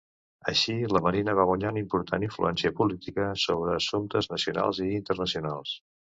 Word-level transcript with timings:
Així, 0.51 0.73
la 0.93 0.99
Marina 1.07 1.33
va 1.39 1.43
guanyar 1.49 1.73
una 1.73 1.81
important 1.83 2.25
influència 2.27 2.71
política 2.79 3.27
sobre 3.41 3.75
assumptes 3.81 4.31
nacionals 4.33 4.81
i 4.87 4.89
internacionals. 5.01 5.75